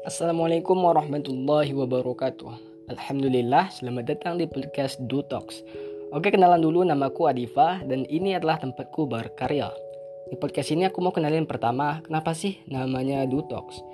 Assalamualaikum 0.00 0.80
warahmatullahi 0.80 1.76
wabarakatuh. 1.76 2.48
Alhamdulillah, 2.88 3.68
selamat 3.68 4.08
datang 4.08 4.40
di 4.40 4.48
podcast 4.48 4.96
Talks. 5.04 5.60
Oke, 6.16 6.32
kenalan 6.32 6.64
dulu 6.64 6.80
namaku 6.88 7.28
Adifa 7.28 7.84
dan 7.84 8.08
ini 8.08 8.32
adalah 8.32 8.56
tempatku 8.56 9.04
berkarya. 9.04 9.68
Di 10.32 10.40
podcast 10.40 10.72
ini 10.72 10.88
aku 10.88 11.04
mau 11.04 11.12
kenalin 11.12 11.44
pertama, 11.44 12.00
kenapa 12.00 12.32
sih 12.32 12.64
namanya 12.72 13.28
Talks? 13.28 13.84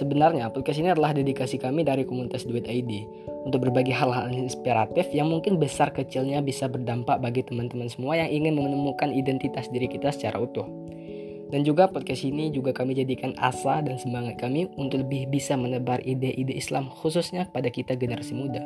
Sebenarnya 0.00 0.48
podcast 0.48 0.80
ini 0.80 0.96
adalah 0.96 1.12
dedikasi 1.12 1.60
kami 1.60 1.84
dari 1.84 2.08
komunitas 2.08 2.48
Duit 2.48 2.64
ID 2.64 3.04
untuk 3.44 3.68
berbagi 3.68 3.92
hal-hal 3.92 4.32
inspiratif 4.32 5.12
yang 5.12 5.28
mungkin 5.28 5.60
besar 5.60 5.92
kecilnya 5.92 6.40
bisa 6.40 6.72
berdampak 6.72 7.20
bagi 7.20 7.44
teman-teman 7.44 7.92
semua 7.92 8.16
yang 8.16 8.32
ingin 8.32 8.56
menemukan 8.56 9.12
identitas 9.12 9.68
diri 9.68 9.92
kita 9.92 10.08
secara 10.08 10.40
utuh. 10.40 10.64
Dan 11.50 11.66
juga 11.66 11.90
podcast 11.90 12.22
ini 12.22 12.54
juga 12.54 12.70
kami 12.70 12.94
jadikan 12.94 13.34
asa 13.42 13.82
dan 13.82 13.98
semangat 13.98 14.38
kami 14.38 14.70
untuk 14.78 15.02
lebih 15.02 15.26
bisa 15.34 15.58
menebar 15.58 15.98
ide-ide 16.06 16.54
Islam 16.54 16.86
khususnya 16.86 17.50
pada 17.50 17.66
kita 17.66 17.98
generasi 17.98 18.38
muda. 18.38 18.62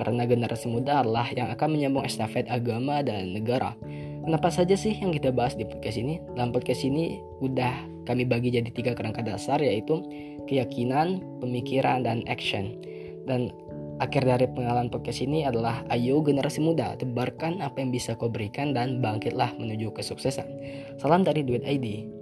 Karena 0.00 0.24
generasi 0.24 0.72
muda 0.72 1.04
adalah 1.04 1.28
yang 1.28 1.52
akan 1.52 1.68
menyambung 1.76 2.08
estafet 2.08 2.48
agama 2.48 3.04
dan 3.04 3.36
negara. 3.36 3.76
Kenapa 4.24 4.48
saja 4.48 4.72
sih 4.72 4.96
yang 4.96 5.12
kita 5.12 5.28
bahas 5.28 5.60
di 5.60 5.68
podcast 5.68 6.00
ini? 6.00 6.24
Dalam 6.32 6.56
podcast 6.56 6.88
ini 6.88 7.20
udah 7.44 8.06
kami 8.08 8.24
bagi 8.24 8.48
jadi 8.48 8.70
tiga 8.72 8.96
kerangka 8.96 9.20
dasar 9.20 9.60
yaitu 9.60 10.00
keyakinan, 10.48 11.20
pemikiran, 11.44 12.00
dan 12.00 12.24
action. 12.30 12.80
Dan 13.28 13.52
akhir 14.00 14.24
dari 14.24 14.46
pengalaman 14.48 14.88
podcast 14.88 15.20
ini 15.20 15.44
adalah 15.44 15.84
ayo 15.92 16.24
generasi 16.24 16.64
muda 16.64 16.96
tebarkan 16.96 17.60
apa 17.60 17.82
yang 17.82 17.92
bisa 17.92 18.16
kau 18.16 18.32
berikan 18.32 18.72
dan 18.72 19.04
bangkitlah 19.04 19.52
menuju 19.60 19.92
kesuksesan. 19.92 20.48
Salam 20.96 21.26
dari 21.26 21.44
Duit 21.44 21.66
ID. 21.66 22.21